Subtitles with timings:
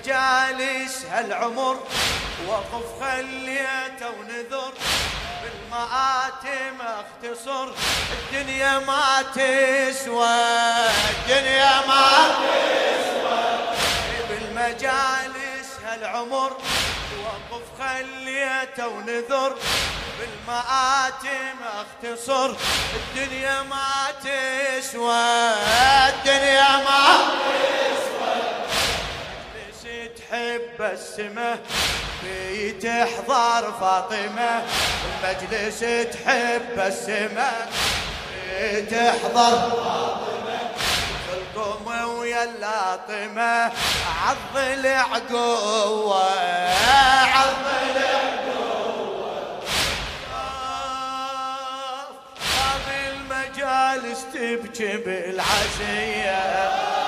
[0.00, 1.76] بالمجالس هالعمر.
[2.48, 4.72] وقف خليته ونذر
[5.42, 7.68] بالمآتم اختصر.
[8.12, 10.40] الدنيا ما تسوى.
[11.10, 12.08] الدنيا ما
[12.40, 13.44] تسوى.
[14.28, 16.52] بالمجالس هالعمر.
[17.24, 19.56] وقف خليته ونذر
[20.18, 22.54] بالمآتم اختصر.
[22.94, 23.92] الدنيا ما
[24.24, 25.54] تسوى.
[26.08, 27.04] الدنيا ما
[27.40, 28.19] تسوى.
[30.30, 31.58] تحب السمه
[32.20, 34.62] في تحضر فاطمة.
[35.22, 35.80] المجلس
[36.12, 37.50] تحب السمه
[38.32, 40.60] في تحضر فاطمة.
[41.32, 41.86] القوم
[42.18, 43.72] ويا اللاطمة.
[44.26, 46.24] عض العقوة.
[47.34, 47.66] عض
[47.96, 49.60] العقوة.
[52.56, 56.99] باب المجالس تبكي بالعزية.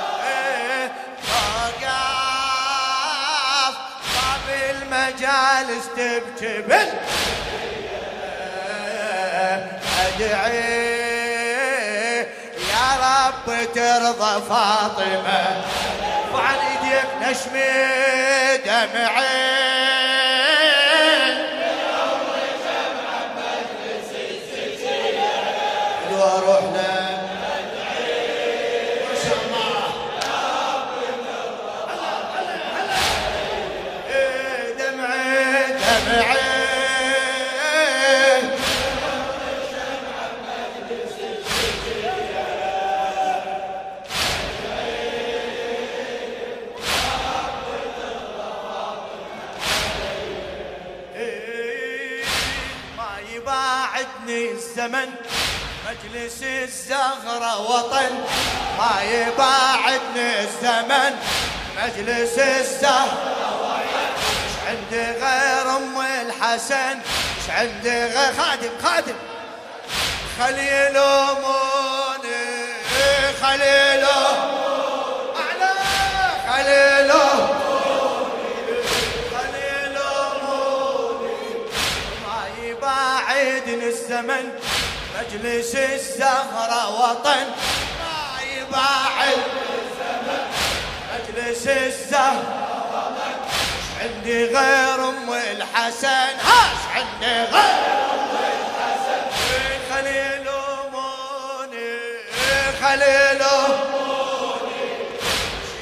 [4.92, 7.02] المجالس تبكي بالعزية
[10.06, 10.62] أدعي
[12.70, 15.64] يا رب ترضى فاطمة.
[16.34, 17.72] وعن إيديك نشمي
[18.64, 19.71] دمعي.
[35.92, 35.98] ما
[53.34, 55.08] يباعدني الزمن
[55.86, 58.12] مجلس الزغرة وطن.
[58.78, 61.12] ما يباعدني الزمن.
[61.76, 64.02] مجلس الزهرة وطن.
[64.68, 65.61] عندي غير
[66.52, 69.14] الحسن مش عندي غير خادم خادم.
[70.38, 72.44] خليل أموني
[73.42, 74.04] خليل
[75.36, 75.72] اعلى
[82.26, 84.46] ما يباعدني الزمن
[85.18, 87.46] مجلس الزهرة وطن.
[88.00, 89.42] ما يباعد
[89.78, 90.44] الزمن
[91.12, 93.32] مجلس الزهرة وطن.
[94.02, 95.00] عندي غير
[95.72, 97.76] الحسن هاش عندي غير
[98.72, 99.22] الحسن
[99.90, 100.48] خليل
[100.82, 101.92] أموني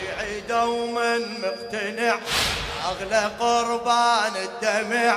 [0.00, 2.18] شيعي دوما مقتنع
[2.88, 5.14] أغلى قربان الدمع.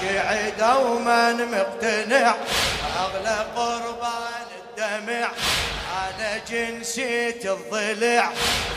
[0.00, 2.34] شيعي دوما مقتنع
[2.98, 5.28] أغلى قربان الدمع.
[5.92, 8.30] أنا جنسيت الضلع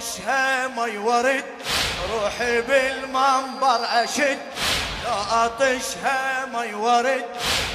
[0.00, 1.44] اطشها ما يورد.
[2.12, 4.38] روحي بالمنبر أشد.
[5.04, 7.24] لو أطشها ما يورد.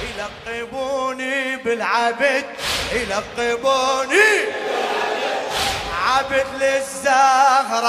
[0.02, 2.44] يلقبوني بالعبد.
[2.92, 4.44] يلقبوني
[6.06, 7.86] عبد للزهرة.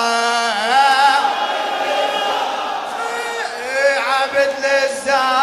[4.08, 5.38] عبد للزهرة.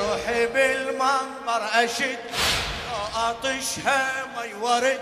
[0.00, 2.18] روحي بالمنبر أشد.
[2.90, 3.32] لو
[4.40, 5.00] ما يورد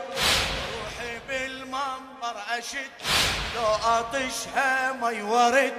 [0.74, 2.90] روحي بالمنبر أشد.
[3.56, 5.72] لو أطشها ما يورد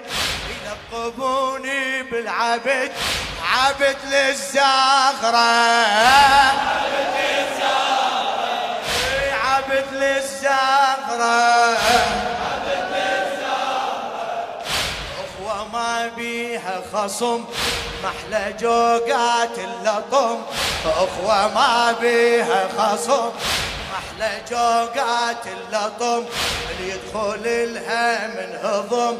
[0.50, 2.91] يلقبوني بالعبد.
[3.44, 5.39] عبد للزهرة.
[9.45, 11.77] عبد للزهرة.
[15.19, 17.45] أخوة ما ما بيها خصم
[18.03, 20.38] محلى جوقات اللطم.
[20.85, 23.31] أخوة ما بيها خصم.
[23.91, 26.25] محلى جوقات اللطم
[26.69, 29.17] اللي يدخل لها من هضم.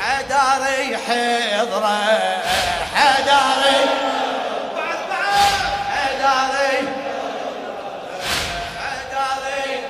[0.00, 1.98] حداري حضره
[2.94, 3.78] حداري
[5.90, 6.88] حداري
[8.76, 9.80] حداري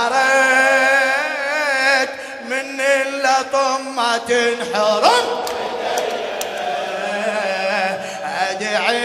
[0.07, 2.09] ريت
[2.49, 5.25] من اللطم ما تنحرم
[8.49, 9.03] ادعي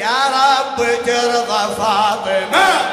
[0.00, 0.76] يا رب
[1.06, 2.91] ترضى فاطمة.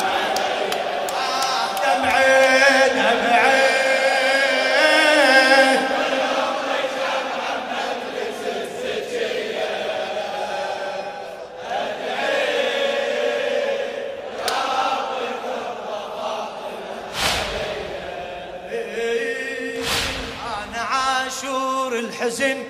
[22.20, 22.64] الحزن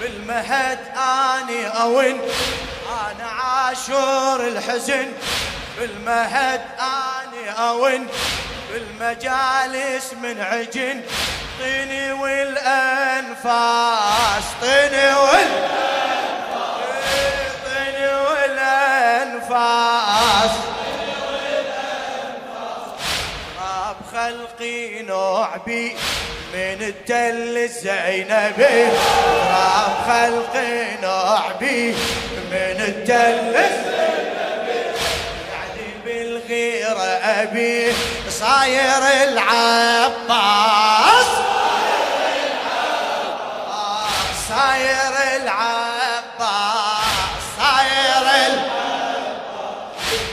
[0.00, 2.20] بالمهد آني اون
[2.88, 5.12] أنا عاشور الحزن
[5.78, 8.06] بالمهد آني اون
[8.72, 11.02] بالمجالس من عجن
[11.60, 13.44] طيني والأنفاس
[14.60, 15.68] طيني وال
[17.64, 19.88] طيني والأنفاس.
[24.12, 25.96] خلقي نوع بي
[26.54, 28.88] من التل الزينبي
[29.50, 31.92] راب خلقي نوع بي
[32.50, 34.82] من التل الزينبي
[35.52, 37.08] يعني بالغيرة
[37.42, 37.78] أبي.
[38.30, 41.26] صاير العباس
[44.48, 47.04] صاير العباس
[47.58, 48.68] صاير العباس.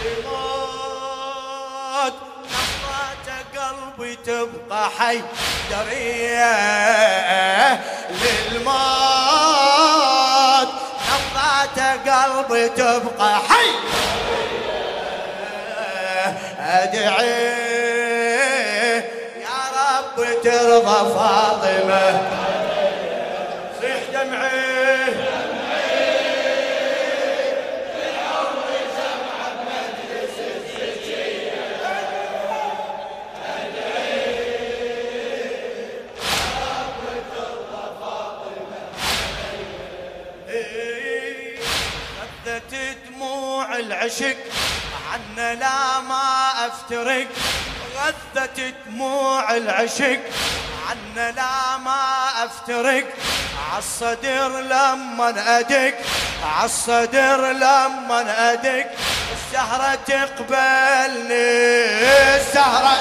[0.06, 5.20] الموت نظرة قلبي تبقى حي.
[5.72, 6.56] دريه
[8.10, 8.76] للموت.
[11.08, 11.78] نظرة
[12.08, 13.70] قلبي تبقى حي.
[16.60, 17.66] أدعي
[19.42, 22.08] يا رب ترضى فاطمة.
[23.82, 25.45] صيح دمعي.
[44.06, 44.38] العشق
[45.14, 47.28] عنا لا ما أفترق.
[47.98, 50.20] غثت دموع العشق.
[50.90, 53.06] عنا لا ما أفترق.
[53.74, 55.94] عالصدر لما أدق.
[56.44, 58.86] عالصدر لما أدق.
[59.36, 61.56] السهرة تقبلني.
[62.36, 62.98] السهرة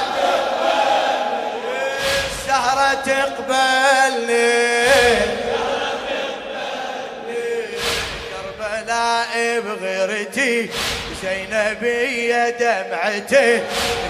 [2.31, 4.55] السهرة تقبلني.
[8.31, 10.71] كربلاء بغيرتي.
[11.25, 13.63] زينبية دمعتي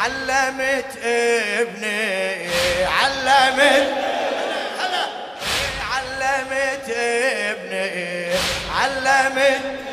[0.00, 3.88] علمت ابني علمت
[5.92, 7.90] علمت ابني
[8.80, 9.91] علمت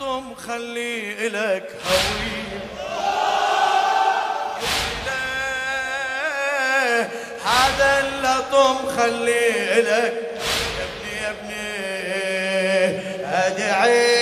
[0.00, 2.38] اللطم خلي إلك هوي.
[7.44, 10.14] هذا اللطم خلي إلك
[10.78, 11.68] يا ابني يا ابني
[13.26, 14.17] أدعي يا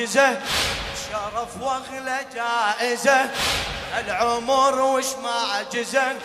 [0.00, 0.38] ما جزه
[1.10, 3.30] شرف واغلى جائزة.
[3.98, 6.16] العمر وش ما جزه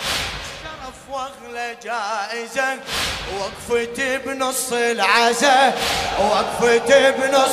[0.63, 2.77] شرف واغلى جائزة.
[3.35, 5.73] وقفتي بنص العزة
[6.19, 7.51] وقفتي بنص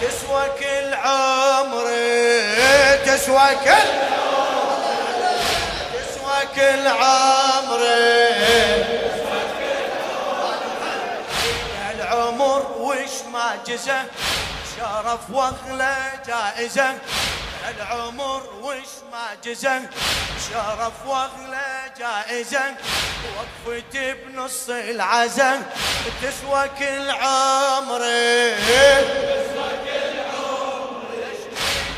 [0.00, 2.48] تسوى كل عمري
[3.06, 3.88] تسوى كل
[5.94, 8.20] تسوى كل عمري.
[11.94, 14.04] العمر وش ما جزه
[14.80, 15.96] شرف واغلى
[16.26, 16.94] جائزة
[17.68, 19.82] العمر وش ما جزه.
[20.50, 22.74] شرف واغلى جائزة
[23.36, 25.60] وقفتي بنص العزة.
[26.22, 31.36] تسوى كل عمري تسوى كل عمري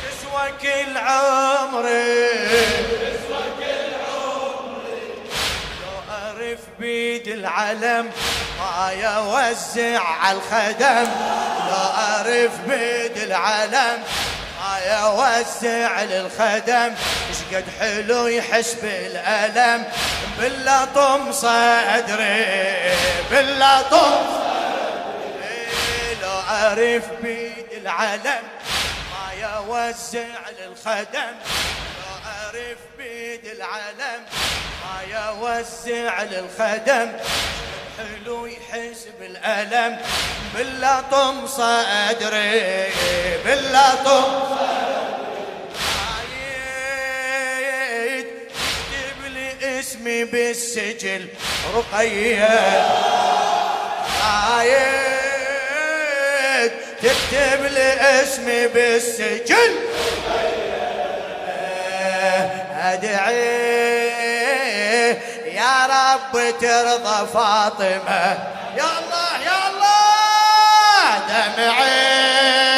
[0.02, 2.32] تسوى كل عمري
[6.78, 8.10] بيد العلم
[8.58, 11.10] ما يوزع على الخدم.
[11.74, 14.02] أعرف بيد العلم
[14.86, 16.94] يوسع للخدم.
[17.32, 19.84] شقد حلو يحس بالألم.
[20.38, 22.94] باللطم صدري
[23.30, 25.66] باللطم صدري.
[26.22, 28.42] لو أعرف بيد العلم
[29.12, 31.34] ما يوسع للخدم.
[31.98, 34.22] لو أعرف بيد العلم
[34.84, 37.12] ما يوسع للخدم.
[37.98, 39.98] حلو يحس بالألم
[40.54, 42.88] باللطم صدري
[43.44, 44.24] باللطم
[47.36, 48.26] عايد
[48.92, 51.26] اكتب لي اسمي بالسجل
[51.74, 52.48] رقية.
[54.22, 55.12] عايد.
[57.02, 57.90] تكتب لي
[58.22, 59.72] اسمي بالسجل.
[62.74, 64.01] أدعي.
[65.82, 68.38] يا رب ترضى فاطمة.
[68.76, 72.71] يا الله يا الله دمعي.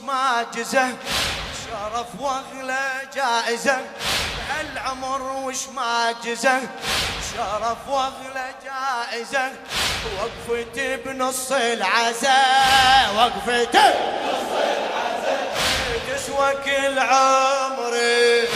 [0.00, 0.88] معجزة
[1.60, 3.78] شرف واغلى جائزة.
[4.60, 6.60] العمر وش معجزة
[7.32, 9.52] شرف واغلى جائزة.
[10.18, 15.46] وقفتي بنص العزاء وقفتي بنص العزاء
[16.08, 18.48] تسوى كل عمري.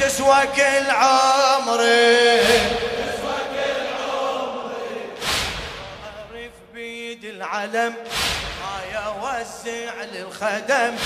[0.00, 2.40] تسوى كل عمري.
[7.60, 7.94] بيد
[8.62, 10.96] العلم يوسع للخدم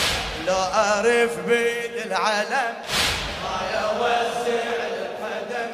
[0.47, 2.75] لو أعرف بيد العلم
[3.43, 5.69] ما يوسع للخدم